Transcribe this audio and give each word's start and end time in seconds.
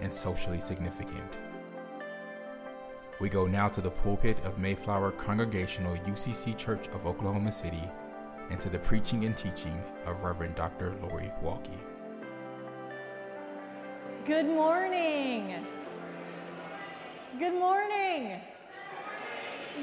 and 0.00 0.12
socially 0.12 0.60
significant. 0.60 1.38
We 3.18 3.28
go 3.28 3.46
now 3.46 3.68
to 3.68 3.80
the 3.80 3.90
pulpit 3.90 4.44
of 4.44 4.58
Mayflower 4.58 5.12
Congregational 5.12 5.96
UCC 5.96 6.56
Church 6.56 6.88
of 6.88 7.06
Oklahoma 7.06 7.50
City 7.50 7.82
and 8.50 8.60
to 8.60 8.68
the 8.68 8.78
preaching 8.78 9.24
and 9.24 9.36
teaching 9.36 9.80
of 10.04 10.22
Reverend 10.22 10.54
Dr. 10.54 10.94
Lori 11.02 11.32
Walke. 11.42 11.70
Good 14.26 14.46
morning. 14.46 15.54
Good 17.38 17.54
morning. 17.54 18.40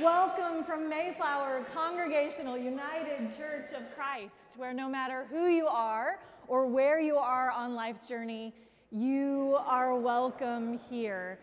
Welcome 0.02 0.64
from 0.64 0.89
Mayflower 0.89 1.66
Congregational 1.73 2.58
United 2.58 3.36
Church 3.38 3.73
of 3.73 3.95
Christ, 3.95 4.50
where 4.58 4.73
no 4.73 4.89
matter 4.89 5.27
who 5.30 5.48
you 5.48 5.67
are 5.67 6.20
or 6.48 6.66
where 6.67 7.00
you 7.00 7.17
are 7.17 7.52
on 7.52 7.75
life's 7.75 8.08
journey, 8.08 8.53
you 8.94 9.58
are 9.66 9.95
welcome 9.95 10.77
here. 10.88 11.39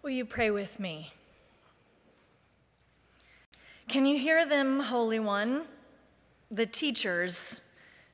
Will 0.00 0.10
you 0.10 0.24
pray 0.24 0.48
with 0.48 0.78
me? 0.78 1.12
Can 3.88 4.06
you 4.06 4.16
hear 4.16 4.46
them, 4.46 4.78
Holy 4.78 5.18
One? 5.18 5.62
The 6.52 6.66
teachers, 6.66 7.62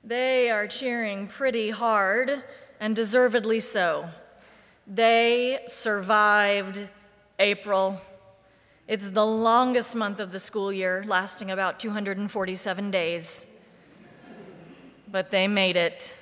they 0.03 0.49
are 0.49 0.67
cheering 0.67 1.27
pretty 1.27 1.69
hard, 1.69 2.43
and 2.81 2.97
deservedly 2.97 3.61
so. 3.61 4.09
They 4.87 5.61
survived 5.67 6.89
April. 7.39 8.01
It's 8.87 9.11
the 9.11 9.27
longest 9.27 9.95
month 9.95 10.21
of 10.21 10.31
the 10.31 10.39
school 10.39 10.73
year, 10.73 11.05
lasting 11.07 11.51
about 11.51 11.79
247 11.79 12.91
days. 12.91 13.47
But 15.07 15.31
they 15.31 15.49
made 15.49 15.77
it. 15.77 16.15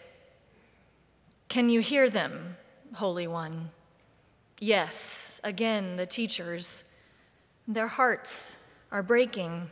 Can 1.49 1.69
you 1.69 1.81
hear 1.81 2.11
them, 2.11 2.57
Holy 2.95 3.27
One? 3.27 3.71
Yes, 4.59 5.41
again, 5.45 5.97
the 5.97 6.07
teachers. 6.07 6.85
Their 7.69 7.87
hearts 7.87 8.57
are 8.91 9.03
breaking, 9.03 9.71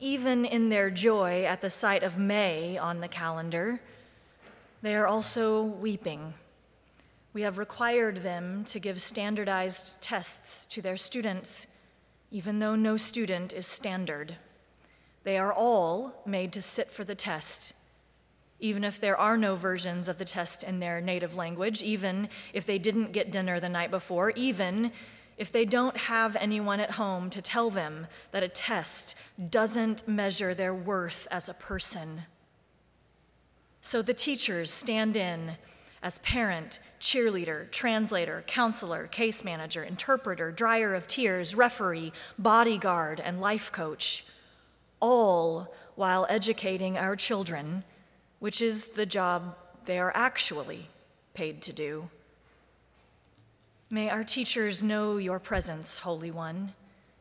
even 0.00 0.44
in 0.44 0.68
their 0.68 0.90
joy 0.90 1.44
at 1.44 1.60
the 1.60 1.70
sight 1.70 2.02
of 2.02 2.18
May 2.18 2.78
on 2.78 3.00
the 3.00 3.08
calendar. 3.08 3.80
They 4.80 4.94
are 4.94 5.06
also 5.06 5.62
weeping. 5.62 6.34
We 7.34 7.42
have 7.42 7.58
required 7.58 8.18
them 8.18 8.64
to 8.64 8.80
give 8.80 9.00
standardized 9.00 10.00
tests 10.00 10.66
to 10.66 10.82
their 10.82 10.96
students, 10.96 11.66
even 12.30 12.58
though 12.58 12.74
no 12.74 12.96
student 12.96 13.52
is 13.52 13.66
standard. 13.66 14.36
They 15.24 15.38
are 15.38 15.52
all 15.52 16.22
made 16.26 16.52
to 16.54 16.62
sit 16.62 16.88
for 16.88 17.04
the 17.04 17.14
test 17.14 17.74
even 18.62 18.84
if 18.84 19.00
there 19.00 19.16
are 19.16 19.36
no 19.36 19.56
versions 19.56 20.08
of 20.08 20.18
the 20.18 20.24
test 20.24 20.62
in 20.62 20.78
their 20.78 21.00
native 21.00 21.34
language, 21.34 21.82
even 21.82 22.28
if 22.54 22.64
they 22.64 22.78
didn't 22.78 23.10
get 23.10 23.32
dinner 23.32 23.58
the 23.58 23.68
night 23.68 23.90
before, 23.90 24.30
even 24.30 24.92
if 25.36 25.50
they 25.50 25.64
don't 25.64 25.96
have 25.96 26.36
anyone 26.36 26.78
at 26.78 26.92
home 26.92 27.28
to 27.28 27.42
tell 27.42 27.70
them 27.70 28.06
that 28.30 28.44
a 28.44 28.48
test 28.48 29.16
doesn't 29.50 30.06
measure 30.06 30.54
their 30.54 30.72
worth 30.72 31.26
as 31.30 31.48
a 31.48 31.54
person. 31.54 32.22
So 33.80 34.00
the 34.00 34.14
teachers 34.14 34.70
stand 34.70 35.16
in 35.16 35.56
as 36.00 36.18
parent, 36.18 36.78
cheerleader, 37.00 37.68
translator, 37.72 38.44
counselor, 38.46 39.08
case 39.08 39.42
manager, 39.42 39.82
interpreter, 39.82 40.52
dryer 40.52 40.94
of 40.94 41.08
tears, 41.08 41.56
referee, 41.56 42.12
bodyguard, 42.38 43.18
and 43.18 43.40
life 43.40 43.72
coach, 43.72 44.24
all 45.00 45.74
while 45.96 46.26
educating 46.28 46.96
our 46.96 47.16
children 47.16 47.82
which 48.42 48.60
is 48.60 48.88
the 48.88 49.06
job 49.06 49.54
they 49.84 50.00
are 50.00 50.10
actually 50.16 50.88
paid 51.32 51.62
to 51.62 51.72
do. 51.72 52.10
May 53.88 54.10
our 54.10 54.24
teachers 54.24 54.82
know 54.82 55.16
your 55.16 55.38
presence, 55.38 56.00
Holy 56.00 56.32
One, 56.32 56.74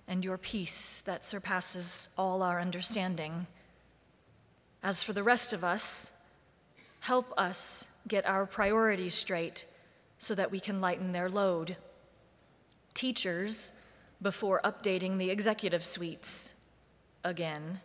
and 0.07 0.25
your 0.25 0.39
peace 0.39 0.99
that 1.05 1.23
surpasses 1.23 2.09
all 2.17 2.41
our 2.41 2.59
understanding. 2.59 3.45
As 4.81 5.03
for 5.03 5.13
the 5.13 5.21
rest 5.21 5.53
of 5.53 5.63
us, 5.63 6.09
help 7.01 7.31
us 7.37 7.89
get 8.07 8.25
our 8.25 8.47
priorities 8.47 9.13
straight 9.13 9.65
so 10.17 10.33
that 10.33 10.49
we 10.49 10.59
can 10.59 10.81
lighten 10.81 11.11
their 11.11 11.29
load. 11.29 11.77
Teachers, 12.95 13.73
before 14.19 14.59
updating 14.63 15.19
the 15.19 15.29
executive 15.29 15.85
suites 15.85 16.55
again 17.23 17.81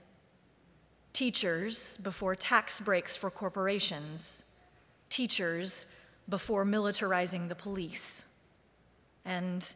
teachers 1.16 1.96
before 2.02 2.36
tax 2.36 2.78
breaks 2.78 3.16
for 3.16 3.30
corporations, 3.30 4.44
teachers 5.08 5.86
before 6.28 6.62
militarizing 6.62 7.48
the 7.48 7.54
police, 7.54 8.26
and 9.24 9.74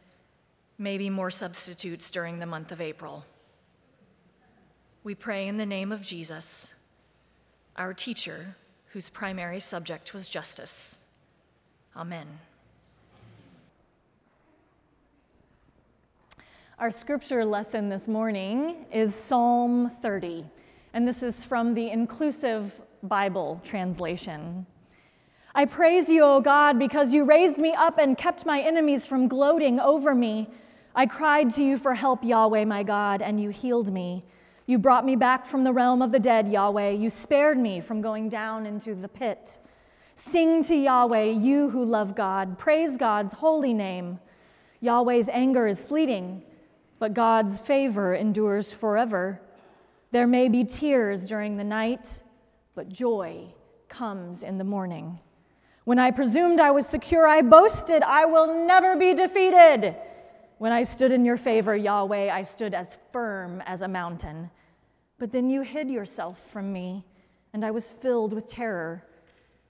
maybe 0.77 1.09
more 1.09 1.31
substitutes 1.31 2.11
during 2.11 2.37
the 2.37 2.45
month 2.45 2.71
of 2.71 2.79
April. 2.79 3.25
We 5.03 5.15
pray 5.15 5.47
in 5.47 5.57
the 5.57 5.65
name 5.65 5.91
of 5.91 6.03
Jesus, 6.03 6.75
our 7.75 7.91
teacher, 7.91 8.55
whose 8.89 9.09
primary 9.09 9.59
subject 9.59 10.13
was 10.13 10.29
justice. 10.29 10.99
Amen. 11.97 12.27
Our 16.77 16.91
scripture 16.91 17.43
lesson 17.43 17.89
this 17.89 18.07
morning 18.07 18.85
is 18.91 19.15
Psalm 19.15 19.89
30 20.03 20.45
and 20.93 21.07
this 21.07 21.23
is 21.23 21.43
from 21.43 21.73
the 21.73 21.89
Inclusive 21.89 22.81
Bible 23.03 23.61
translation. 23.63 24.65
I 25.53 25.65
praise 25.65 26.09
you, 26.09 26.23
O 26.23 26.39
God, 26.41 26.79
because 26.79 27.13
you 27.13 27.23
raised 27.23 27.57
me 27.57 27.73
up 27.73 27.97
and 27.97 28.17
kept 28.17 28.45
my 28.45 28.61
enemies 28.61 29.05
from 29.05 29.27
gloating 29.27 29.79
over 29.79 30.15
me. 30.15 30.49
I 30.95 31.05
cried 31.05 31.49
to 31.51 31.63
you 31.63 31.77
for 31.77 31.93
help, 31.93 32.23
Yahweh, 32.23 32.65
my 32.65 32.83
God, 32.83 33.21
and 33.21 33.39
you 33.39 33.49
healed 33.49 33.91
me. 33.91 34.23
You 34.65 34.77
brought 34.79 35.05
me 35.05 35.15
back 35.15 35.45
from 35.45 35.63
the 35.63 35.73
realm 35.73 36.01
of 36.01 36.11
the 36.11 36.19
dead, 36.19 36.47
Yahweh. 36.47 36.91
You 36.91 37.09
spared 37.09 37.57
me 37.57 37.81
from 37.81 38.01
going 38.01 38.29
down 38.29 38.65
into 38.65 38.95
the 38.95 39.09
pit. 39.09 39.57
Sing 40.15 40.63
to 40.65 40.75
Yahweh, 40.75 41.31
you 41.31 41.69
who 41.69 41.83
love 41.83 42.15
God. 42.15 42.57
Praise 42.57 42.95
God's 42.97 43.33
holy 43.35 43.73
name. 43.73 44.19
Yahweh's 44.79 45.29
anger 45.29 45.67
is 45.67 45.85
fleeting, 45.85 46.43
but 46.99 47.13
God's 47.13 47.59
favor 47.59 48.13
endures 48.13 48.71
forever. 48.71 49.41
There 50.11 50.27
may 50.27 50.49
be 50.49 50.65
tears 50.65 51.25
during 51.25 51.55
the 51.55 51.63
night, 51.63 52.21
but 52.75 52.89
joy 52.89 53.53
comes 53.87 54.43
in 54.43 54.57
the 54.57 54.65
morning. 54.65 55.19
When 55.85 55.99
I 55.99 56.11
presumed 56.11 56.59
I 56.59 56.71
was 56.71 56.85
secure, 56.85 57.25
I 57.25 57.41
boasted, 57.41 58.03
I 58.03 58.25
will 58.25 58.65
never 58.65 58.97
be 58.97 59.13
defeated. 59.13 59.95
When 60.57 60.73
I 60.73 60.83
stood 60.83 61.13
in 61.13 61.23
your 61.23 61.37
favor, 61.37 61.75
Yahweh, 61.75 62.29
I 62.29 62.43
stood 62.43 62.73
as 62.73 62.97
firm 63.13 63.61
as 63.65 63.81
a 63.81 63.87
mountain. 63.87 64.51
But 65.17 65.31
then 65.31 65.49
you 65.49 65.61
hid 65.61 65.89
yourself 65.89 66.39
from 66.51 66.73
me, 66.73 67.05
and 67.53 67.63
I 67.63 67.71
was 67.71 67.89
filled 67.89 68.33
with 68.33 68.49
terror. 68.49 69.05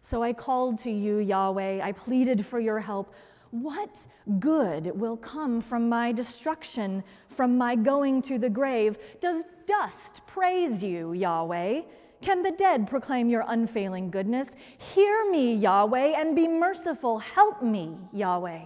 So 0.01 0.23
I 0.23 0.33
called 0.33 0.79
to 0.79 0.91
you, 0.91 1.19
Yahweh. 1.19 1.81
I 1.83 1.91
pleaded 1.91 2.43
for 2.45 2.59
your 2.59 2.79
help. 2.79 3.13
What 3.51 4.07
good 4.39 4.91
will 4.95 5.17
come 5.17 5.59
from 5.59 5.89
my 5.89 6.13
destruction, 6.13 7.03
from 7.27 7.57
my 7.57 7.75
going 7.75 8.21
to 8.23 8.39
the 8.39 8.49
grave? 8.49 8.97
Does 9.19 9.43
dust 9.65 10.21
praise 10.25 10.81
you, 10.81 11.11
Yahweh? 11.11 11.81
Can 12.21 12.43
the 12.43 12.51
dead 12.51 12.87
proclaim 12.87 13.29
your 13.29 13.43
unfailing 13.45 14.09
goodness? 14.09 14.55
Hear 14.77 15.29
me, 15.29 15.53
Yahweh, 15.55 16.13
and 16.17 16.35
be 16.35 16.47
merciful. 16.47 17.19
Help 17.19 17.61
me, 17.61 17.97
Yahweh. 18.13 18.61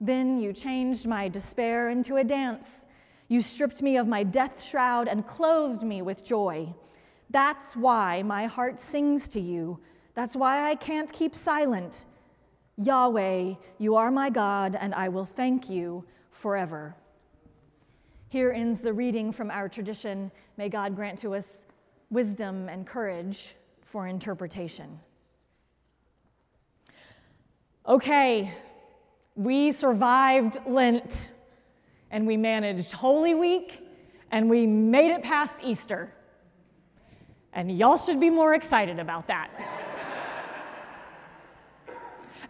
Then 0.00 0.40
you 0.40 0.52
changed 0.52 1.06
my 1.06 1.28
despair 1.28 1.88
into 1.88 2.16
a 2.16 2.24
dance. 2.24 2.86
You 3.26 3.40
stripped 3.40 3.82
me 3.82 3.96
of 3.96 4.06
my 4.06 4.22
death 4.22 4.62
shroud 4.62 5.08
and 5.08 5.26
clothed 5.26 5.82
me 5.82 6.02
with 6.02 6.24
joy. 6.24 6.74
That's 7.30 7.76
why 7.76 8.22
my 8.22 8.46
heart 8.46 8.78
sings 8.78 9.28
to 9.30 9.40
you. 9.40 9.80
That's 10.14 10.36
why 10.36 10.70
I 10.70 10.74
can't 10.74 11.10
keep 11.12 11.34
silent. 11.34 12.04
Yahweh, 12.84 13.54
you 13.78 13.96
are 13.96 14.10
my 14.10 14.30
God, 14.30 14.76
and 14.78 14.94
I 14.94 15.08
will 15.08 15.24
thank 15.24 15.70
you 15.70 16.04
forever. 16.30 16.96
Here 18.28 18.50
ends 18.50 18.80
the 18.80 18.92
reading 18.92 19.32
from 19.32 19.50
our 19.50 19.68
tradition. 19.68 20.30
May 20.56 20.68
God 20.68 20.96
grant 20.96 21.18
to 21.20 21.34
us 21.34 21.64
wisdom 22.10 22.68
and 22.68 22.86
courage 22.86 23.54
for 23.82 24.06
interpretation. 24.06 24.98
Okay, 27.86 28.52
we 29.34 29.72
survived 29.72 30.58
Lent 30.66 31.30
and 32.10 32.26
we 32.26 32.36
managed 32.36 32.92
Holy 32.92 33.34
Week 33.34 33.80
and 34.30 34.48
we 34.48 34.66
made 34.66 35.10
it 35.12 35.22
past 35.22 35.58
Easter. 35.62 36.12
And 37.52 37.76
y'all 37.76 37.98
should 37.98 38.18
be 38.18 38.30
more 38.30 38.54
excited 38.54 38.98
about 38.98 39.26
that. 39.26 39.50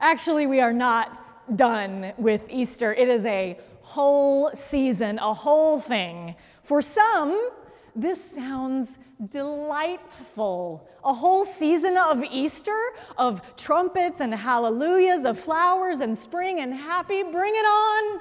Actually, 0.03 0.49
we 0.49 0.59
are 0.59 0.73
not 0.73 1.57
done 1.57 2.13
with 2.19 2.51
Easter. 2.51 2.93
It 2.93 3.09
is 3.09 3.25
a 3.25 3.57
whole 3.83 4.51
season, 4.53 5.21
a 5.21 5.33
whole 5.33 5.79
thing. 5.79 6.35
For 6.65 6.83
some, 6.83 7.51
this 7.95 8.33
sounds 8.33 8.99
delightful. 9.31 10.89
A 11.05 11.15
whole 11.15 11.45
season 11.45 11.97
of 11.97 12.25
Easter, 12.25 12.77
of 13.17 13.55
trumpets 13.55 14.19
and 14.19 14.35
hallelujahs, 14.35 15.25
of 15.25 15.39
flowers 15.39 16.01
and 16.01 16.19
spring 16.19 16.59
and 16.59 16.75
happy, 16.75 17.23
bring 17.23 17.55
it 17.55 17.65
on. 17.65 18.21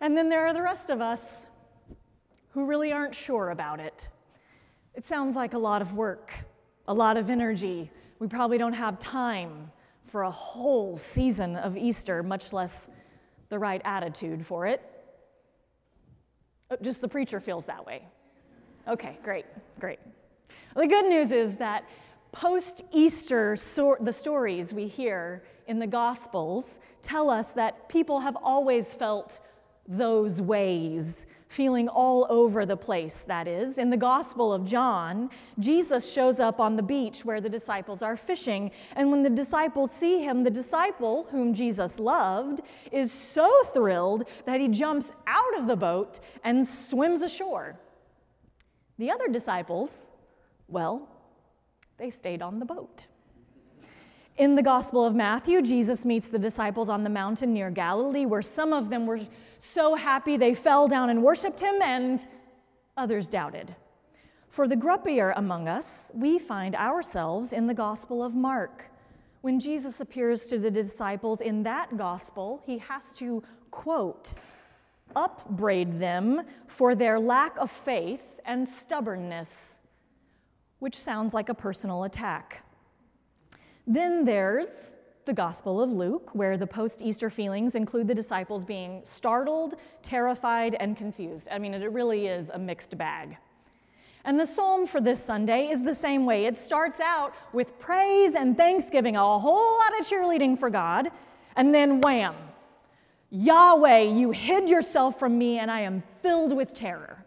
And 0.00 0.16
then 0.16 0.30
there 0.30 0.44
are 0.48 0.52
the 0.52 0.62
rest 0.62 0.90
of 0.90 1.00
us 1.00 1.46
who 2.50 2.66
really 2.66 2.90
aren't 2.90 3.14
sure 3.14 3.50
about 3.50 3.78
it. 3.78 4.08
It 4.96 5.04
sounds 5.04 5.36
like 5.36 5.54
a 5.54 5.58
lot 5.58 5.80
of 5.80 5.94
work, 5.94 6.32
a 6.88 6.94
lot 6.94 7.16
of 7.16 7.30
energy, 7.30 7.92
we 8.24 8.28
probably 8.28 8.56
don't 8.56 8.72
have 8.72 8.98
time 8.98 9.70
for 10.06 10.22
a 10.22 10.30
whole 10.30 10.96
season 10.96 11.56
of 11.56 11.76
Easter, 11.76 12.22
much 12.22 12.54
less 12.54 12.88
the 13.50 13.58
right 13.58 13.82
attitude 13.84 14.46
for 14.46 14.64
it. 14.64 14.80
Oh, 16.70 16.78
just 16.80 17.02
the 17.02 17.08
preacher 17.08 17.38
feels 17.38 17.66
that 17.66 17.84
way. 17.84 18.08
Okay, 18.88 19.18
great, 19.22 19.44
great. 19.78 19.98
The 20.74 20.86
good 20.86 21.04
news 21.04 21.32
is 21.32 21.56
that 21.56 21.84
post 22.32 22.82
Easter, 22.92 23.56
so- 23.56 23.98
the 24.00 24.12
stories 24.12 24.72
we 24.72 24.86
hear 24.86 25.42
in 25.66 25.78
the 25.78 25.86
Gospels 25.86 26.80
tell 27.02 27.28
us 27.28 27.52
that 27.52 27.90
people 27.90 28.20
have 28.20 28.38
always 28.42 28.94
felt 28.94 29.40
those 29.86 30.40
ways 30.40 31.26
feeling 31.54 31.88
all 31.88 32.26
over 32.28 32.66
the 32.66 32.76
place, 32.76 33.22
that 33.28 33.46
is. 33.46 33.78
In 33.78 33.88
the 33.88 33.96
Gospel 33.96 34.52
of 34.52 34.64
John, 34.64 35.30
Jesus 35.58 36.12
shows 36.12 36.40
up 36.40 36.58
on 36.58 36.74
the 36.74 36.82
beach 36.82 37.24
where 37.24 37.40
the 37.40 37.48
disciples 37.48 38.02
are 38.02 38.16
fishing. 38.16 38.72
And 38.96 39.12
when 39.12 39.22
the 39.22 39.30
disciples 39.30 39.92
see 39.92 40.20
him, 40.22 40.42
the 40.42 40.50
disciple 40.50 41.28
whom 41.30 41.54
Jesus 41.54 42.00
loved 42.00 42.60
is 42.90 43.12
so 43.12 43.48
thrilled 43.72 44.24
that 44.46 44.60
he 44.60 44.68
jumps 44.68 45.12
out 45.28 45.56
of 45.56 45.68
the 45.68 45.76
boat 45.76 46.18
and 46.42 46.66
swims 46.66 47.22
ashore. 47.22 47.78
The 48.98 49.10
other 49.10 49.28
disciples, 49.28 50.08
well, 50.66 51.08
they 51.98 52.10
stayed 52.10 52.42
on 52.42 52.58
the 52.58 52.66
boat. 52.66 53.06
In 54.36 54.56
the 54.56 54.62
Gospel 54.62 55.04
of 55.04 55.14
Matthew, 55.14 55.62
Jesus 55.62 56.04
meets 56.04 56.28
the 56.28 56.40
disciples 56.40 56.88
on 56.88 57.04
the 57.04 57.10
mountain 57.10 57.54
near 57.54 57.70
Galilee, 57.70 58.26
where 58.26 58.42
some 58.42 58.72
of 58.72 58.90
them 58.90 59.06
were 59.06 59.20
so 59.60 59.94
happy 59.94 60.36
they 60.36 60.54
fell 60.54 60.88
down 60.88 61.08
and 61.08 61.22
worshiped 61.22 61.60
him, 61.60 61.80
and 61.80 62.26
others 62.96 63.28
doubted. 63.28 63.76
For 64.48 64.66
the 64.66 64.74
grumpier 64.74 65.32
among 65.36 65.68
us, 65.68 66.10
we 66.14 66.40
find 66.40 66.74
ourselves 66.74 67.52
in 67.52 67.68
the 67.68 67.74
Gospel 67.74 68.24
of 68.24 68.34
Mark. 68.34 68.90
When 69.42 69.60
Jesus 69.60 70.00
appears 70.00 70.46
to 70.46 70.58
the 70.58 70.70
disciples 70.70 71.40
in 71.40 71.62
that 71.62 71.96
Gospel, 71.96 72.60
he 72.66 72.78
has 72.78 73.12
to 73.14 73.44
quote, 73.70 74.34
upbraid 75.14 76.00
them 76.00 76.42
for 76.66 76.96
their 76.96 77.20
lack 77.20 77.56
of 77.58 77.70
faith 77.70 78.40
and 78.44 78.68
stubbornness, 78.68 79.78
which 80.80 80.96
sounds 80.96 81.34
like 81.34 81.48
a 81.48 81.54
personal 81.54 82.02
attack. 82.02 82.63
Then 83.86 84.24
there's 84.24 84.96
the 85.24 85.32
Gospel 85.32 85.80
of 85.80 85.90
Luke, 85.90 86.34
where 86.34 86.56
the 86.56 86.66
post 86.66 87.00
Easter 87.02 87.30
feelings 87.30 87.74
include 87.74 88.08
the 88.08 88.14
disciples 88.14 88.64
being 88.64 89.00
startled, 89.04 89.74
terrified, 90.02 90.74
and 90.74 90.96
confused. 90.96 91.48
I 91.50 91.58
mean, 91.58 91.72
it 91.74 91.90
really 91.90 92.26
is 92.26 92.50
a 92.50 92.58
mixed 92.58 92.96
bag. 92.98 93.38
And 94.26 94.40
the 94.40 94.46
psalm 94.46 94.86
for 94.86 95.00
this 95.00 95.22
Sunday 95.22 95.68
is 95.68 95.84
the 95.84 95.94
same 95.94 96.24
way. 96.24 96.46
It 96.46 96.56
starts 96.56 97.00
out 97.00 97.34
with 97.52 97.78
praise 97.78 98.34
and 98.34 98.56
thanksgiving, 98.56 99.16
a 99.16 99.38
whole 99.38 99.78
lot 99.78 99.98
of 99.98 100.06
cheerleading 100.06 100.58
for 100.58 100.70
God, 100.70 101.08
and 101.56 101.74
then 101.74 102.00
wham, 102.00 102.34
Yahweh, 103.30 104.00
you 104.00 104.30
hid 104.30 104.68
yourself 104.70 105.18
from 105.18 105.36
me, 105.36 105.58
and 105.58 105.70
I 105.70 105.80
am 105.80 106.02
filled 106.22 106.56
with 106.56 106.74
terror. 106.74 107.24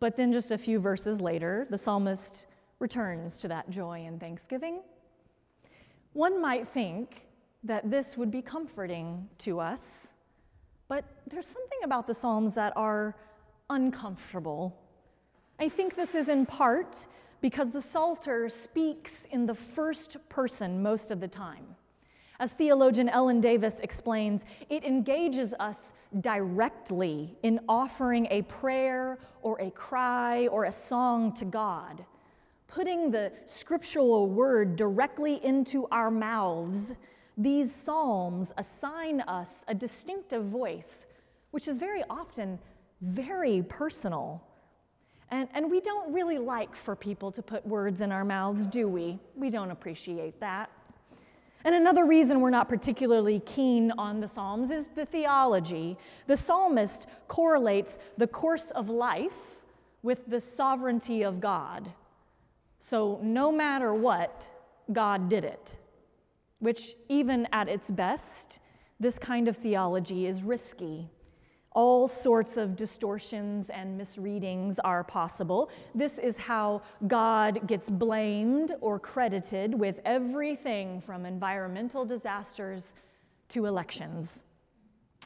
But 0.00 0.16
then 0.16 0.32
just 0.32 0.50
a 0.50 0.58
few 0.58 0.78
verses 0.78 1.20
later, 1.20 1.66
the 1.68 1.78
psalmist 1.78 2.46
returns 2.78 3.38
to 3.38 3.48
that 3.48 3.68
joy 3.70 4.04
and 4.06 4.20
thanksgiving. 4.20 4.80
One 6.12 6.40
might 6.40 6.68
think 6.68 7.26
that 7.64 7.90
this 7.90 8.16
would 8.16 8.30
be 8.30 8.42
comforting 8.42 9.28
to 9.38 9.60
us, 9.60 10.12
but 10.86 11.04
there's 11.26 11.46
something 11.46 11.78
about 11.84 12.06
the 12.06 12.14
Psalms 12.14 12.54
that 12.54 12.72
are 12.76 13.16
uncomfortable. 13.68 14.78
I 15.58 15.68
think 15.68 15.96
this 15.96 16.14
is 16.14 16.28
in 16.28 16.46
part 16.46 17.06
because 17.40 17.72
the 17.72 17.82
Psalter 17.82 18.48
speaks 18.48 19.26
in 19.30 19.46
the 19.46 19.54
first 19.54 20.16
person 20.28 20.82
most 20.82 21.10
of 21.10 21.20
the 21.20 21.28
time. 21.28 21.76
As 22.40 22.52
theologian 22.52 23.08
Ellen 23.08 23.40
Davis 23.40 23.80
explains, 23.80 24.44
it 24.70 24.84
engages 24.84 25.52
us 25.58 25.92
directly 26.20 27.36
in 27.42 27.60
offering 27.68 28.28
a 28.30 28.42
prayer 28.42 29.18
or 29.42 29.60
a 29.60 29.70
cry 29.72 30.46
or 30.46 30.64
a 30.64 30.72
song 30.72 31.32
to 31.34 31.44
God 31.44 32.04
putting 32.68 33.10
the 33.10 33.32
scriptural 33.46 34.28
word 34.28 34.76
directly 34.76 35.44
into 35.44 35.86
our 35.90 36.10
mouths, 36.10 36.94
these 37.36 37.74
Psalms 37.74 38.52
assign 38.56 39.20
us 39.22 39.64
a 39.68 39.74
distinctive 39.74 40.44
voice, 40.44 41.06
which 41.50 41.66
is 41.66 41.78
very 41.78 42.04
often 42.10 42.58
very 43.00 43.62
personal. 43.68 44.42
And, 45.30 45.48
and 45.54 45.70
we 45.70 45.80
don't 45.80 46.12
really 46.12 46.38
like 46.38 46.74
for 46.74 46.96
people 46.96 47.30
to 47.32 47.42
put 47.42 47.66
words 47.66 48.00
in 48.00 48.12
our 48.12 48.24
mouths, 48.24 48.66
do 48.66 48.88
we? 48.88 49.18
We 49.34 49.50
don't 49.50 49.70
appreciate 49.70 50.40
that. 50.40 50.70
And 51.64 51.74
another 51.74 52.04
reason 52.04 52.40
we're 52.40 52.50
not 52.50 52.68
particularly 52.68 53.40
keen 53.40 53.92
on 53.98 54.20
the 54.20 54.28
Psalms 54.28 54.70
is 54.70 54.86
the 54.94 55.04
theology. 55.04 55.98
The 56.26 56.36
psalmist 56.36 57.08
correlates 57.26 57.98
the 58.16 58.26
course 58.26 58.70
of 58.70 58.88
life 58.88 59.56
with 60.02 60.26
the 60.28 60.40
sovereignty 60.40 61.22
of 61.22 61.40
God. 61.40 61.92
So, 62.80 63.18
no 63.22 63.50
matter 63.50 63.92
what, 63.92 64.50
God 64.92 65.28
did 65.28 65.44
it, 65.44 65.76
which, 66.60 66.94
even 67.08 67.46
at 67.52 67.68
its 67.68 67.90
best, 67.90 68.60
this 69.00 69.18
kind 69.18 69.48
of 69.48 69.56
theology 69.56 70.26
is 70.26 70.42
risky. 70.42 71.08
All 71.72 72.08
sorts 72.08 72.56
of 72.56 72.74
distortions 72.76 73.70
and 73.70 73.96
misreadings 73.96 74.78
are 74.80 75.04
possible. 75.04 75.70
This 75.94 76.18
is 76.18 76.36
how 76.36 76.82
God 77.06 77.66
gets 77.66 77.90
blamed 77.90 78.74
or 78.80 78.98
credited 78.98 79.74
with 79.74 80.00
everything 80.04 81.00
from 81.00 81.26
environmental 81.26 82.04
disasters 82.04 82.94
to 83.50 83.66
elections. 83.66 84.42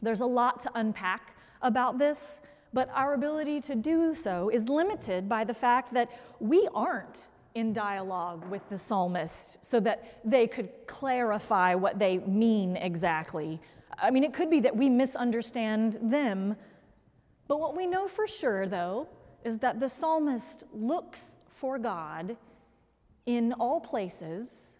There's 0.02 0.20
a 0.20 0.26
lot 0.26 0.60
to 0.62 0.70
unpack 0.74 1.36
about 1.62 1.98
this, 1.98 2.40
but 2.72 2.90
our 2.92 3.14
ability 3.14 3.60
to 3.62 3.74
do 3.74 4.14
so 4.14 4.48
is 4.48 4.68
limited 4.68 5.28
by 5.28 5.44
the 5.44 5.54
fact 5.54 5.92
that 5.92 6.10
we 6.40 6.68
aren't 6.74 7.28
in 7.54 7.72
dialogue 7.72 8.48
with 8.50 8.68
the 8.68 8.78
psalmist 8.78 9.64
so 9.64 9.78
that 9.80 10.20
they 10.24 10.46
could 10.46 10.70
clarify 10.86 11.74
what 11.74 11.98
they 11.98 12.18
mean 12.18 12.76
exactly. 12.76 13.60
I 13.98 14.10
mean, 14.10 14.24
it 14.24 14.32
could 14.32 14.50
be 14.50 14.60
that 14.60 14.74
we 14.76 14.88
misunderstand 14.88 15.98
them, 16.00 16.56
but 17.48 17.60
what 17.60 17.76
we 17.76 17.86
know 17.86 18.08
for 18.08 18.26
sure, 18.26 18.66
though, 18.66 19.08
is 19.44 19.58
that 19.58 19.80
the 19.80 19.88
psalmist 19.88 20.64
looks 20.72 21.38
for 21.48 21.78
God 21.78 22.36
in 23.26 23.52
all 23.54 23.80
places 23.80 24.76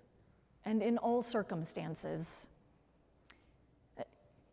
and 0.64 0.82
in 0.82 0.98
all 0.98 1.22
circumstances. 1.22 2.46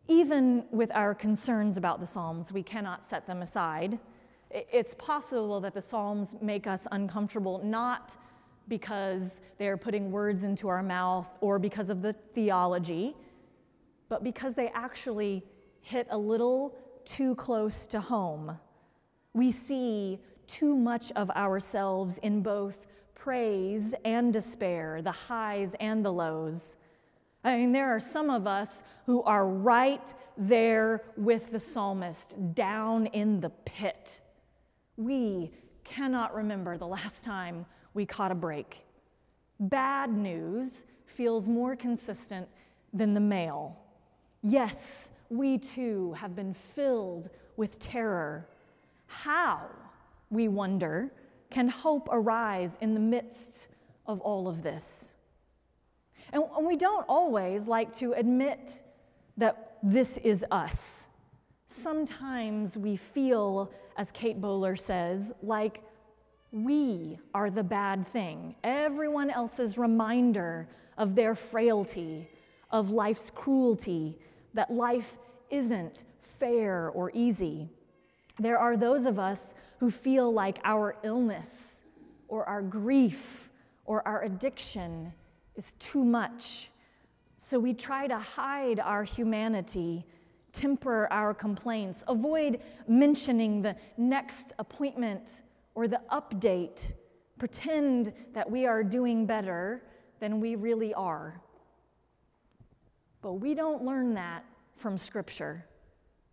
Even 0.08 0.64
with 0.70 0.90
our 0.92 1.14
concerns 1.14 1.76
about 1.76 2.00
the 2.00 2.06
Psalms, 2.06 2.52
we 2.52 2.62
cannot 2.62 3.04
set 3.04 3.26
them 3.26 3.42
aside 3.42 3.98
It's 4.50 4.94
possible 4.94 5.60
that 5.60 5.74
the 5.74 5.82
Psalms 5.82 6.34
make 6.40 6.66
us 6.66 6.88
uncomfortable, 6.90 7.60
not 7.64 8.16
because 8.68 9.40
they're 9.58 9.76
putting 9.76 10.10
words 10.10 10.44
into 10.44 10.68
our 10.68 10.82
mouth 10.82 11.36
or 11.40 11.58
because 11.58 11.90
of 11.90 12.02
the 12.02 12.12
theology, 12.12 13.14
but 14.08 14.24
because 14.24 14.54
they 14.54 14.68
actually 14.68 15.44
hit 15.82 16.06
a 16.10 16.18
little 16.18 16.74
too 17.04 17.34
close 17.36 17.86
to 17.88 18.00
home. 18.00 18.58
We 19.34 19.50
see 19.52 20.18
too 20.46 20.76
much 20.76 21.12
of 21.12 21.30
ourselves 21.30 22.18
in 22.18 22.42
both 22.42 22.86
praise 23.14 23.94
and 24.04 24.32
despair, 24.32 25.00
the 25.02 25.12
highs 25.12 25.74
and 25.78 26.04
the 26.04 26.12
lows. 26.12 26.76
I 27.44 27.56
mean, 27.56 27.72
there 27.72 27.94
are 27.94 28.00
some 28.00 28.30
of 28.30 28.46
us 28.46 28.82
who 29.06 29.22
are 29.22 29.46
right 29.46 30.12
there 30.36 31.02
with 31.16 31.52
the 31.52 31.60
psalmist, 31.60 32.34
down 32.54 33.06
in 33.06 33.40
the 33.40 33.50
pit. 33.50 34.20
We 35.00 35.50
cannot 35.82 36.34
remember 36.34 36.76
the 36.76 36.86
last 36.86 37.24
time 37.24 37.64
we 37.94 38.04
caught 38.04 38.30
a 38.30 38.34
break. 38.34 38.84
Bad 39.58 40.10
news 40.10 40.84
feels 41.06 41.48
more 41.48 41.74
consistent 41.74 42.46
than 42.92 43.14
the 43.14 43.20
mail. 43.20 43.78
Yes, 44.42 45.10
we 45.30 45.56
too 45.56 46.12
have 46.12 46.36
been 46.36 46.52
filled 46.52 47.30
with 47.56 47.78
terror. 47.78 48.46
How, 49.06 49.70
we 50.28 50.48
wonder, 50.48 51.10
can 51.48 51.68
hope 51.68 52.06
arise 52.12 52.76
in 52.82 52.92
the 52.92 53.00
midst 53.00 53.68
of 54.06 54.20
all 54.20 54.48
of 54.48 54.62
this? 54.62 55.14
And 56.30 56.44
we 56.60 56.76
don't 56.76 57.06
always 57.08 57.66
like 57.66 57.90
to 57.96 58.12
admit 58.12 58.82
that 59.38 59.78
this 59.82 60.18
is 60.18 60.44
us. 60.50 61.08
Sometimes 61.66 62.76
we 62.76 62.96
feel, 62.96 63.72
as 64.00 64.10
Kate 64.10 64.40
Bowler 64.40 64.76
says, 64.76 65.30
like 65.42 65.82
we 66.52 67.18
are 67.34 67.50
the 67.50 67.62
bad 67.62 68.06
thing. 68.06 68.54
Everyone 68.64 69.28
else's 69.28 69.76
reminder 69.76 70.66
of 70.96 71.14
their 71.14 71.34
frailty, 71.34 72.26
of 72.70 72.92
life's 72.92 73.30
cruelty, 73.30 74.16
that 74.54 74.72
life 74.72 75.18
isn't 75.50 76.04
fair 76.38 76.88
or 76.88 77.10
easy. 77.12 77.68
There 78.38 78.58
are 78.58 78.74
those 78.74 79.04
of 79.04 79.18
us 79.18 79.54
who 79.80 79.90
feel 79.90 80.32
like 80.32 80.60
our 80.64 80.96
illness 81.02 81.82
or 82.26 82.48
our 82.48 82.62
grief 82.62 83.50
or 83.84 84.06
our 84.08 84.22
addiction 84.22 85.12
is 85.56 85.74
too 85.78 86.06
much. 86.06 86.70
So 87.36 87.60
we 87.60 87.74
try 87.74 88.06
to 88.06 88.18
hide 88.18 88.80
our 88.80 89.04
humanity, 89.04 90.06
temper 90.52 91.08
our 91.10 91.34
complaints, 91.34 92.04
avoid 92.08 92.60
mentioning 92.88 93.62
the 93.62 93.76
next 93.96 94.52
appointment 94.58 95.42
or 95.74 95.88
the 95.88 96.00
update, 96.10 96.92
pretend 97.38 98.12
that 98.34 98.50
we 98.50 98.66
are 98.66 98.82
doing 98.82 99.26
better 99.26 99.82
than 100.18 100.40
we 100.40 100.54
really 100.54 100.92
are. 100.94 101.40
But 103.22 103.34
we 103.34 103.54
don't 103.54 103.84
learn 103.84 104.14
that 104.14 104.44
from 104.76 104.96
Scripture. 104.98 105.66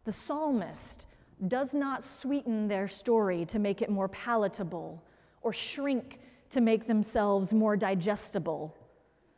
The 0.06 0.12
psalmist 0.12 1.08
does 1.48 1.74
not 1.74 2.04
sweeten 2.04 2.68
their 2.68 2.88
story 2.88 3.46
to 3.46 3.60
make 3.60 3.82
it 3.82 3.90
more 3.90 4.08
palatable 4.08 5.04
or 5.42 5.54
shrink 5.54 6.20
to 6.50 6.62
make 6.62 6.88
themselves 6.88 7.54
more 7.54 7.78
digestible. 7.78 8.76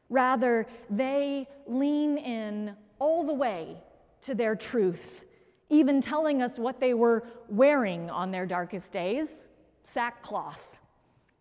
Rather, 0.10 0.66
they 0.90 1.48
lean 1.68 2.18
in 2.18 2.76
all 3.00 3.24
the 3.24 3.34
way 3.34 3.82
to 4.22 4.36
their 4.36 4.56
truth, 4.56 5.26
even 5.70 6.02
telling 6.02 6.42
us 6.42 6.58
what 6.58 6.80
they 6.80 6.94
were 6.94 7.24
wearing 7.48 8.10
on 8.10 8.32
their 8.32 8.46
darkest 8.46 8.92
days 8.92 9.48
sackcloth. 9.84 10.80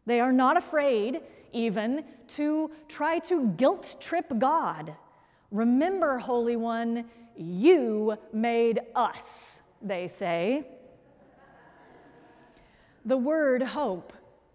They 0.06 0.20
are 0.20 0.32
not 0.32 0.56
afraid, 0.56 1.20
even, 1.52 2.04
to 2.28 2.70
try 2.88 3.18
to 3.20 3.49
guilt 3.50 3.97
trip 4.00 4.32
God. 4.38 4.94
Remember, 5.50 6.18
Holy 6.18 6.56
One, 6.56 7.04
you 7.37 8.16
made 8.32 8.80
us, 8.94 9.61
they 9.82 10.08
say. 10.08 10.66
The 13.04 13.16
word 13.16 13.62
hope 13.62 14.12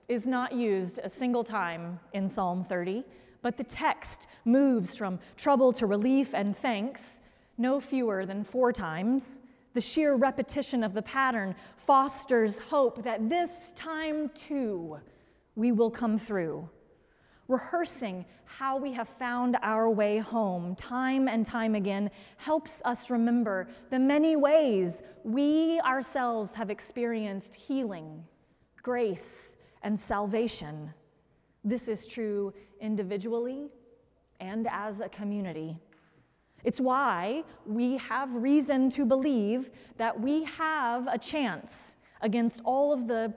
is 0.07 0.27
not 0.27 0.53
used 0.53 0.99
a 1.03 1.09
single 1.09 1.43
time 1.43 1.99
in 2.13 2.27
Psalm 2.27 2.63
30, 2.63 3.03
but 3.41 3.57
the 3.57 3.63
text 3.63 4.27
moves 4.45 4.95
from 4.95 5.19
trouble 5.37 5.71
to 5.73 5.85
relief 5.85 6.33
and 6.33 6.55
thanks 6.55 7.21
no 7.57 7.79
fewer 7.79 8.25
than 8.25 8.43
four 8.43 8.72
times. 8.72 9.39
The 9.74 9.81
sheer 9.81 10.15
repetition 10.15 10.83
of 10.83 10.93
the 10.93 11.01
pattern 11.01 11.55
fosters 11.77 12.60
hope 12.60 13.03
that 13.03 13.29
this 13.29 13.74
time 13.75 14.29
too 14.29 15.00
we 15.55 15.72
will 15.72 15.91
come 15.91 16.17
through 16.17 16.69
rehearsing 17.48 18.25
how 18.45 18.77
we 18.77 18.93
have 18.93 19.10
found 19.10 19.57
our 19.62 19.89
way 19.89 20.17
home 20.17 20.75
time 20.75 21.27
and 21.27 21.45
time 21.45 21.75
again 21.75 22.10
helps 22.38 22.81
us 22.86 23.10
remember 23.10 23.67
the 23.89 24.00
many 24.00 24.36
ways 24.36 25.01
we 25.24 25.79
ourselves 25.81 26.53
have 26.55 26.69
experienced 26.69 27.53
healing, 27.53 28.24
grace, 28.81 29.55
and 29.81 30.00
salvation. 30.00 30.93
This 31.63 31.88
is 31.88 32.07
true 32.07 32.53
individually 32.79 33.69
and 34.39 34.67
as 34.69 35.01
a 35.01 35.10
community. 35.10 35.77
It's 36.63 36.79
why 36.79 37.43
we 37.65 37.98
have 37.98 38.36
reason 38.36 38.89
to 38.91 39.05
believe 39.05 39.70
that 39.98 40.20
we 40.20 40.43
have 40.46 41.08
a 41.08 41.17
chance 41.17 41.98
against 42.22 42.62
all 42.63 42.93
of 42.93 43.08
the 43.08 43.34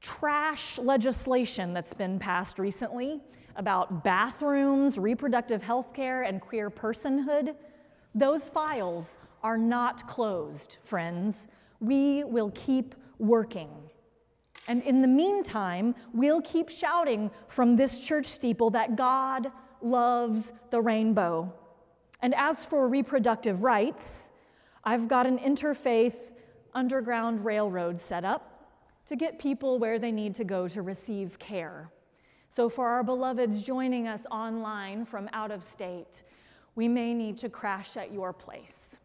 trash 0.00 0.78
legislation 0.78 1.74
that's 1.74 1.94
been 1.94 2.18
passed 2.18 2.58
recently 2.58 3.20
about 3.56 4.04
bathrooms, 4.04 4.98
reproductive 4.98 5.62
health 5.62 5.92
care, 5.92 6.22
and 6.22 6.40
queer 6.40 6.70
personhood, 6.70 7.56
those 8.14 8.48
files 8.48 9.18
are 9.42 9.58
not 9.58 10.06
closed, 10.06 10.78
friends. 10.82 11.48
We 11.80 12.24
will 12.24 12.52
keep 12.54 12.94
working. 13.18 13.68
And 14.68 14.82
in 14.82 15.02
the 15.02 15.08
meantime, 15.08 15.94
we'll 16.12 16.42
keep 16.42 16.68
shouting 16.68 17.30
from 17.48 17.76
this 17.76 18.00
church 18.00 18.26
steeple 18.26 18.70
that 18.70 18.96
God 18.96 19.50
loves 19.80 20.52
the 20.70 20.80
rainbow. 20.80 21.52
And 22.20 22.34
as 22.34 22.64
for 22.64 22.88
reproductive 22.88 23.62
rights, 23.62 24.30
I've 24.84 25.08
got 25.08 25.26
an 25.26 25.38
interfaith 25.38 26.32
underground 26.74 27.44
railroad 27.44 27.98
set 27.98 28.24
up 28.24 28.70
to 29.06 29.16
get 29.16 29.38
people 29.38 29.78
where 29.78 29.98
they 29.98 30.12
need 30.12 30.34
to 30.36 30.44
go 30.44 30.68
to 30.68 30.82
receive 30.82 31.38
care. 31.38 31.90
So, 32.50 32.68
for 32.68 32.88
our 32.88 33.02
beloveds 33.02 33.62
joining 33.62 34.08
us 34.08 34.26
online 34.30 35.04
from 35.04 35.28
out 35.32 35.50
of 35.50 35.62
state, 35.62 36.22
we 36.74 36.88
may 36.88 37.12
need 37.12 37.36
to 37.38 37.48
crash 37.48 37.96
at 37.96 38.12
your 38.12 38.32
place. 38.32 38.98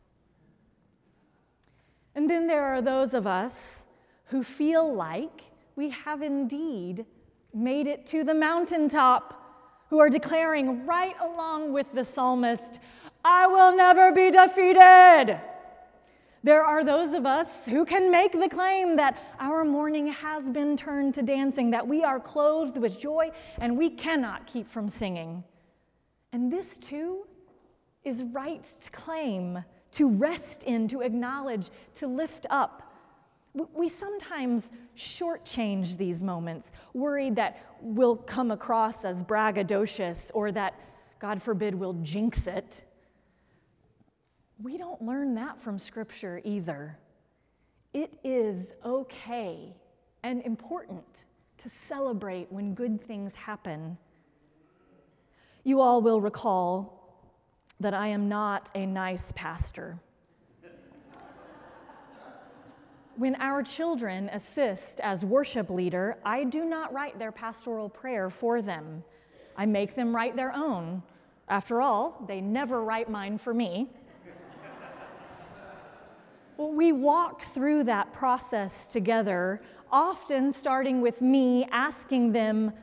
And 2.15 2.29
then 2.29 2.48
there 2.48 2.63
are 2.63 2.82
those 2.82 3.13
of 3.13 3.25
us 3.27 3.86
who 4.25 4.43
feel 4.43 4.93
like 4.93 5.43
we 5.75 5.89
have 5.89 6.22
indeed 6.22 7.05
made 7.53 7.88
it 7.88 8.05
to 8.08 8.24
the 8.24 8.34
mountaintop, 8.34 9.39
who 9.89 10.00
are 10.00 10.10
declaring 10.10 10.86
right 10.86 11.15
along 11.22 11.74
with 11.74 11.91
the 11.93 12.03
psalmist, 12.03 12.79
I 13.24 13.48
will 13.48 13.75
never 13.75 14.12
be 14.12 14.32
defeated. 14.32 15.39
There 16.44 16.62
are 16.62 16.84
those 16.84 17.13
of 17.13 17.25
us 17.25 17.65
who 17.65 17.86
can 17.86 18.12
make 18.12 18.34
the 18.34 18.50
claim 18.50 18.98
that 18.98 19.18
our 19.39 19.63
mourning 19.63 20.08
has 20.08 20.50
been 20.50 20.75
turned 20.75 21.13
to 21.13 21.22
dancing, 21.22 21.72
that 21.72 21.88
we 21.88 22.03
are 22.03 22.20
clothed 22.20 22.77
with 22.77 23.00
joy 23.00 23.32
and 23.60 23.77
we 23.77 23.89
cannot 23.89 24.46
keep 24.46 24.70
from 24.70 24.89
singing. 24.89 25.46
And 26.34 26.51
this 26.51 26.77
too 26.77 27.25
is 28.03 28.24
right 28.24 28.65
to 28.82 28.92
claim, 28.92 29.63
to 29.92 30.10
rest 30.10 30.63
in, 30.63 30.89
to 30.89 31.00
acknowledge, 31.00 31.70
to 31.96 32.08
lift 32.08 32.46
up. 32.50 32.94
We 33.74 33.88
sometimes 33.88 34.72
shortchange 34.98 35.96
these 35.96 36.22
moments, 36.22 36.74
worried 36.94 37.38
that 37.38 37.63
we'll 37.80 38.18
come 38.18 38.51
across 38.51 39.06
as 39.06 39.24
braggadocious 39.24 40.32
or 40.34 40.51
that, 40.51 40.77
God 41.20 41.42
forbid, 41.42 41.74
we'll 41.75 41.94
jinx 41.94 42.48
it. 42.48 42.84
We 44.63 44.77
don't 44.77 45.01
learn 45.01 45.36
that 45.36 45.62
from 45.62 45.77
Scripture 45.77 46.39
either. 46.46 46.98
It 47.93 48.13
is 48.24 48.74
okay 48.86 49.75
and 50.24 50.41
important 50.43 51.25
to 51.58 51.67
celebrate 51.67 52.50
when 52.50 52.74
good 52.74 53.01
things 53.01 53.36
happen. 53.36 53.98
You 55.65 55.82
all 55.82 56.01
will 56.01 56.22
recall 56.22 57.20
that 57.82 57.93
I 57.93 58.08
am 58.08 58.29
not 58.29 58.72
a 58.74 58.86
nice 58.86 59.34
pastor. 59.34 60.00
When 63.17 63.36
our 63.36 63.63
children 63.63 64.29
assist 64.29 65.01
as 65.01 65.25
worship 65.25 65.70
leader, 65.70 66.17
I 66.24 66.46
do 66.46 66.63
not 66.63 66.93
write 66.93 67.20
their 67.20 67.34
pastoral 67.34 67.89
prayer 67.89 68.29
for 68.29 68.62
them. 68.62 69.03
I 69.58 69.65
make 69.65 69.93
them 69.93 70.15
write 70.15 70.38
their 70.38 70.55
own. 70.55 71.03
After 71.50 71.82
all, 71.82 72.24
they 72.29 72.39
never 72.39 72.82
write 72.82 73.10
mine 73.10 73.38
for 73.38 73.53
me. 73.53 73.89
We 76.72 76.91
walk 76.91 77.41
through 77.41 77.86
that 77.86 78.13
process 78.13 78.88
together, 78.88 79.62
often 79.91 80.53
starting 80.53 81.01
with 81.01 81.22
me 81.22 81.65
asking 81.72 82.32
them, 82.32 82.74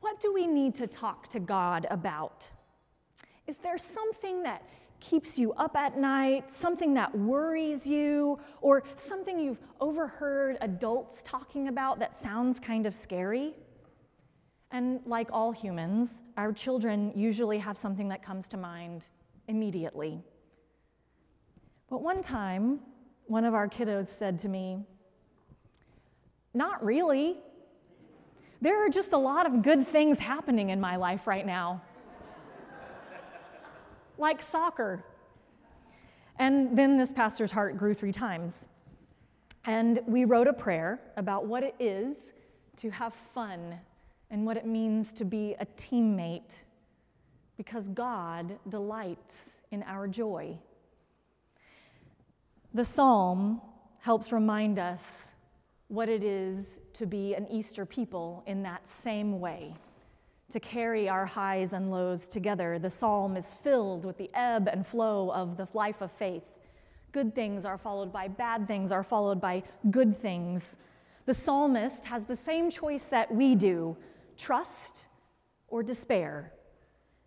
What 0.00 0.20
do 0.20 0.32
we 0.32 0.46
need 0.46 0.74
to 0.76 0.86
talk 0.86 1.28
to 1.28 1.40
God 1.40 1.86
about? 1.90 2.50
Is 3.46 3.58
there 3.58 3.78
something 3.78 4.42
that 4.42 4.62
keeps 5.00 5.38
you 5.38 5.52
up 5.54 5.76
at 5.76 5.98
night, 5.98 6.48
something 6.48 6.94
that 6.94 7.16
worries 7.16 7.86
you, 7.86 8.38
or 8.62 8.82
something 8.94 9.38
you've 9.38 9.58
overheard 9.80 10.56
adults 10.62 11.20
talking 11.22 11.68
about 11.68 11.98
that 11.98 12.16
sounds 12.16 12.58
kind 12.58 12.86
of 12.86 12.94
scary? 12.94 13.54
And 14.70 15.00
like 15.06 15.28
all 15.30 15.52
humans, 15.52 16.22
our 16.36 16.52
children 16.52 17.12
usually 17.14 17.58
have 17.58 17.76
something 17.76 18.08
that 18.08 18.22
comes 18.22 18.48
to 18.48 18.56
mind 18.56 19.06
immediately. 19.46 20.24
But 21.88 22.02
one 22.02 22.22
time, 22.22 22.80
one 23.26 23.44
of 23.44 23.54
our 23.54 23.68
kiddos 23.68 24.06
said 24.06 24.38
to 24.40 24.48
me, 24.48 24.78
Not 26.52 26.84
really. 26.84 27.38
There 28.60 28.84
are 28.84 28.88
just 28.88 29.12
a 29.12 29.18
lot 29.18 29.46
of 29.46 29.62
good 29.62 29.86
things 29.86 30.18
happening 30.18 30.70
in 30.70 30.80
my 30.80 30.96
life 30.96 31.26
right 31.26 31.44
now, 31.44 31.82
like 34.18 34.40
soccer. 34.40 35.04
And 36.38 36.76
then 36.76 36.96
this 36.96 37.12
pastor's 37.12 37.50
heart 37.50 37.76
grew 37.76 37.94
three 37.94 38.12
times. 38.12 38.66
And 39.66 40.00
we 40.06 40.24
wrote 40.24 40.46
a 40.46 40.52
prayer 40.52 41.00
about 41.16 41.46
what 41.46 41.62
it 41.62 41.74
is 41.78 42.32
to 42.76 42.90
have 42.90 43.14
fun 43.14 43.78
and 44.30 44.44
what 44.44 44.56
it 44.56 44.66
means 44.66 45.12
to 45.14 45.24
be 45.24 45.54
a 45.60 45.66
teammate 45.76 46.62
because 47.56 47.88
God 47.88 48.58
delights 48.68 49.60
in 49.70 49.82
our 49.84 50.08
joy. 50.08 50.58
The 52.74 52.84
psalm 52.84 53.60
helps 54.00 54.32
remind 54.32 54.80
us 54.80 55.32
what 55.86 56.08
it 56.08 56.24
is 56.24 56.80
to 56.94 57.06
be 57.06 57.34
an 57.34 57.46
Easter 57.48 57.86
people 57.86 58.42
in 58.48 58.64
that 58.64 58.88
same 58.88 59.38
way, 59.38 59.76
to 60.50 60.58
carry 60.58 61.08
our 61.08 61.24
highs 61.24 61.72
and 61.72 61.92
lows 61.92 62.26
together. 62.26 62.80
The 62.80 62.90
psalm 62.90 63.36
is 63.36 63.54
filled 63.54 64.04
with 64.04 64.18
the 64.18 64.28
ebb 64.34 64.66
and 64.66 64.84
flow 64.84 65.30
of 65.30 65.56
the 65.56 65.68
life 65.72 66.02
of 66.02 66.10
faith. 66.10 66.50
Good 67.12 67.32
things 67.32 67.64
are 67.64 67.78
followed 67.78 68.12
by 68.12 68.26
bad 68.26 68.66
things, 68.66 68.90
are 68.90 69.04
followed 69.04 69.40
by 69.40 69.62
good 69.92 70.16
things. 70.16 70.76
The 71.26 71.34
psalmist 71.34 72.06
has 72.06 72.24
the 72.24 72.34
same 72.34 72.72
choice 72.72 73.04
that 73.04 73.32
we 73.32 73.54
do 73.54 73.96
trust 74.36 75.06
or 75.68 75.84
despair. 75.84 76.52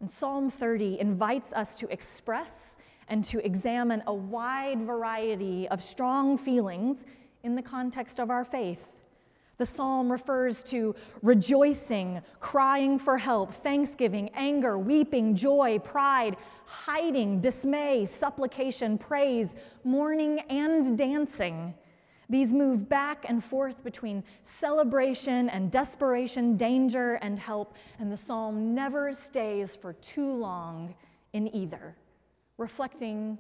And 0.01 0.09
Psalm 0.09 0.49
30 0.49 0.99
invites 0.99 1.53
us 1.53 1.77
to 1.77 1.87
express 1.87 2.75
and 3.07 3.23
to 3.25 3.45
examine 3.45 4.03
a 4.07 4.13
wide 4.13 4.81
variety 4.81 5.67
of 5.69 5.81
strong 5.81 6.37
feelings 6.37 7.05
in 7.43 7.55
the 7.55 7.61
context 7.61 8.19
of 8.19 8.29
our 8.29 8.43
faith. 8.43 8.95
The 9.57 9.65
psalm 9.65 10.11
refers 10.11 10.61
to 10.63 10.95
rejoicing, 11.23 12.21
crying 12.39 12.99
for 12.99 13.17
help, 13.17 13.51
thanksgiving, 13.51 14.29
anger, 14.35 14.77
weeping, 14.77 15.35
joy, 15.35 15.79
pride, 15.79 16.37
hiding, 16.65 17.41
dismay, 17.41 18.05
supplication, 18.05 18.99
praise, 18.99 19.55
mourning, 19.83 20.41
and 20.41 20.95
dancing. 20.95 21.73
These 22.29 22.53
move 22.53 22.87
back 22.87 23.25
and 23.27 23.43
forth 23.43 23.83
between 23.83 24.23
celebration 24.43 25.49
and 25.49 25.71
desperation, 25.71 26.57
danger 26.57 27.15
and 27.15 27.39
help, 27.39 27.75
and 27.99 28.11
the 28.11 28.17
psalm 28.17 28.75
never 28.75 29.13
stays 29.13 29.75
for 29.75 29.93
too 29.93 30.33
long 30.33 30.93
in 31.33 31.53
either, 31.55 31.95
reflecting 32.57 33.37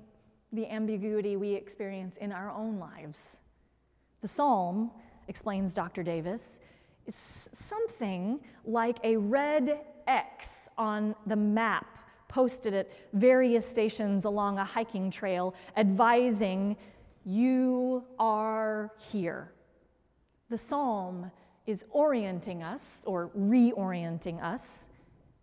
the 0.51 0.69
ambiguity 0.71 1.35
we 1.35 1.53
experience 1.53 2.17
in 2.17 2.31
our 2.31 2.51
own 2.51 2.79
lives. 2.79 3.39
The 4.21 4.27
psalm, 4.27 4.91
explains 5.27 5.73
Dr. 5.73 6.03
Davis, 6.03 6.59
is 7.05 7.49
something 7.51 8.39
like 8.65 8.97
a 9.03 9.17
red 9.17 9.81
X 10.07 10.69
on 10.77 11.15
the 11.25 11.35
map 11.35 11.97
posted 12.27 12.73
at 12.73 12.91
various 13.13 13.67
stations 13.67 14.25
along 14.25 14.57
a 14.57 14.63
hiking 14.63 15.09
trail 15.09 15.53
advising 15.75 16.75
you 17.25 18.03
are 18.19 18.91
here. 18.99 19.51
The 20.49 20.57
psalm 20.57 21.31
is 21.65 21.85
orienting 21.91 22.63
us 22.63 23.03
or 23.05 23.29
reorienting 23.37 24.41
us 24.41 24.89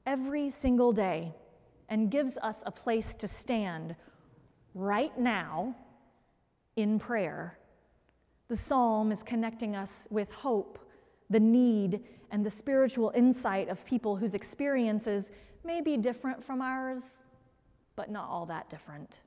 every 0.06 0.50
single 0.50 0.92
day 0.92 1.34
and 1.88 2.10
gives 2.10 2.38
us 2.38 2.62
a 2.66 2.70
place 2.70 3.14
to 3.16 3.28
stand 3.28 3.96
right 4.74 5.16
now 5.18 5.74
in 6.76 6.98
prayer. 6.98 7.58
The 8.48 8.56
psalm 8.56 9.12
is 9.12 9.22
connecting 9.22 9.76
us 9.76 10.06
with 10.10 10.30
hope, 10.32 10.78
the 11.30 11.40
need, 11.40 12.00
and 12.30 12.44
the 12.44 12.50
spiritual 12.50 13.12
insight 13.14 13.68
of 13.68 13.84
people 13.86 14.16
whose 14.16 14.34
experiences 14.34 15.30
may 15.64 15.80
be 15.80 15.96
different 15.96 16.42
from 16.42 16.60
ours, 16.60 17.24
but 17.96 18.10
not 18.10 18.28
all 18.28 18.46
that 18.46 18.68
different 18.68 19.20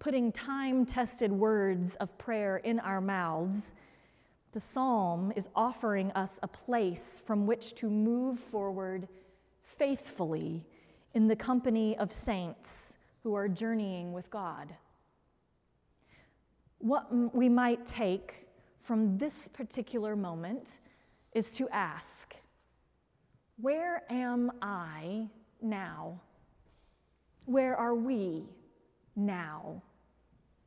putting 0.00 0.32
time 0.32 0.84
tested 0.84 1.30
words 1.30 1.94
of 1.96 2.16
prayer 2.18 2.56
in 2.56 2.80
our 2.80 3.00
mouths, 3.00 3.72
the 4.52 4.58
psalm 4.58 5.32
is 5.36 5.48
offering 5.54 6.10
us 6.12 6.40
a 6.42 6.48
place 6.48 7.22
from 7.24 7.46
which 7.46 7.74
to 7.74 7.88
move 7.88 8.40
forward 8.40 9.06
faithfully 9.62 10.64
in 11.14 11.28
the 11.28 11.36
company 11.36 11.96
of 11.98 12.12
saints 12.12 12.98
who 13.22 13.34
are 13.34 13.48
journeying 13.48 14.12
with 14.12 14.30
God. 14.30 14.74
What 16.78 17.34
we 17.34 17.48
might 17.48 17.84
take 17.84 18.46
from 18.80 19.18
this 19.18 19.48
particular 19.48 20.16
moment 20.16 20.80
is 21.32 21.54
to 21.54 21.68
ask, 21.68 22.34
Where 23.56 24.02
am 24.10 24.50
I 24.62 25.28
now? 25.60 26.20
Where 27.44 27.76
are 27.76 27.94
we 27.94 28.44
now? 29.14 29.82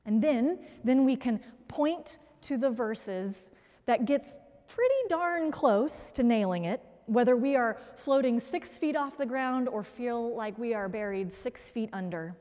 And 0.06 0.21
then, 0.21 0.60
then 0.84 1.06
we 1.06 1.15
can 1.15 1.39
point 1.67 2.17
to 2.41 2.58
the 2.58 2.69
verses 2.69 3.51
that 3.86 4.06
gets 4.06 4.38
pretty 4.67 4.93
darn 5.08 5.51
close 5.51 6.12
to 6.12 6.23
nailing 6.23 6.65
it, 6.65 6.82
whether 7.05 7.35
we 7.35 7.55
are 7.55 7.77
floating 7.95 8.39
six 8.39 8.77
feet 8.77 8.95
off 8.95 9.17
the 9.17 9.25
ground 9.25 9.67
or 9.67 9.83
feel 9.83 10.35
like 10.35 10.57
we 10.57 10.73
are 10.73 10.87
buried 10.87 11.31
six 11.31 11.71
feet 11.71 11.89
under, 11.93 12.35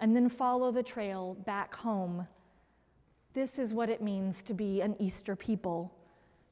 and 0.00 0.14
then 0.16 0.28
follow 0.28 0.72
the 0.72 0.82
trail 0.82 1.34
back 1.44 1.74
home. 1.76 2.26
This 3.32 3.58
is 3.58 3.72
what 3.72 3.90
it 3.90 4.02
means 4.02 4.42
to 4.44 4.54
be 4.54 4.80
an 4.80 4.96
Easter 4.98 5.36
people 5.36 5.92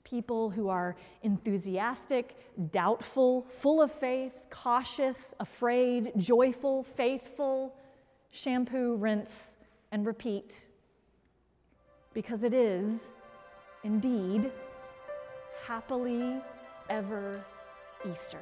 people 0.05 0.49
who 0.49 0.69
are 0.71 0.97
enthusiastic, 1.23 2.35
doubtful, 2.71 3.43
full 3.43 3.83
of 3.83 3.93
faith, 3.93 4.41
cautious, 4.49 5.35
afraid, 5.39 6.13
joyful, 6.17 6.83
faithful, 6.83 7.75
shampoo, 8.31 8.97
rinse, 8.97 9.57
and 9.93 10.07
repeat 10.07 10.67
because 12.15 12.43
it 12.43 12.55
is 12.55 13.13
indeed 13.85 14.51
happily 15.67 16.41
ever 16.89 17.45
Easter. 18.11 18.41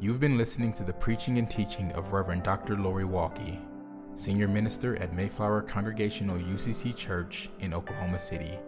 You've 0.00 0.20
been 0.20 0.38
listening 0.38 0.72
to 0.74 0.84
the 0.84 0.92
preaching 0.94 1.38
and 1.38 1.50
teaching 1.50 1.90
of 1.92 2.12
Reverend 2.12 2.42
Dr. 2.42 2.76
Lori 2.78 3.04
Walke, 3.04 3.58
Senior 4.14 4.48
Minister 4.48 4.96
at 4.96 5.14
Mayflower 5.14 5.62
Congregational 5.62 6.38
UCC 6.38 6.96
Church 6.96 7.50
in 7.60 7.72
Oklahoma 7.74 8.18
City. 8.18 8.58